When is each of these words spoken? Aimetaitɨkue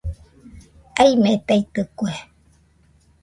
Aimetaitɨkue 1.01 2.11